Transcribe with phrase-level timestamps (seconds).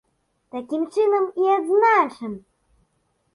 [0.53, 2.33] Такім чынам і адзначым!